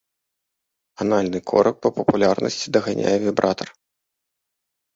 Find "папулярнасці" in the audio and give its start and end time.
1.99-2.73